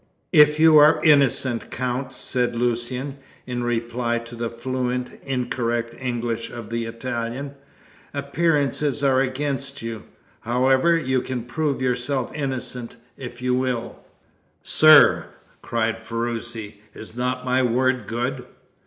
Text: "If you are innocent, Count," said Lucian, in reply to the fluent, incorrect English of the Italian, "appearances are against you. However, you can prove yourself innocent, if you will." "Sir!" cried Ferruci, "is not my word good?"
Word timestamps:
"If 0.33 0.59
you 0.59 0.77
are 0.77 0.99
innocent, 1.03 1.69
Count," 1.69 2.11
said 2.11 2.55
Lucian, 2.55 3.19
in 3.45 3.61
reply 3.63 4.17
to 4.17 4.35
the 4.35 4.49
fluent, 4.49 5.11
incorrect 5.21 5.93
English 5.99 6.49
of 6.49 6.71
the 6.71 6.85
Italian, 6.85 7.53
"appearances 8.11 9.03
are 9.03 9.21
against 9.21 9.83
you. 9.83 10.05
However, 10.39 10.97
you 10.97 11.21
can 11.21 11.43
prove 11.43 11.83
yourself 11.83 12.31
innocent, 12.33 12.95
if 13.15 13.43
you 13.43 13.53
will." 13.53 13.99
"Sir!" 14.63 15.27
cried 15.61 15.99
Ferruci, 16.01 16.81
"is 16.95 17.15
not 17.15 17.45
my 17.45 17.61
word 17.61 18.07
good?" 18.07 18.45